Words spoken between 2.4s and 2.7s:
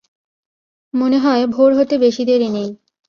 নেই।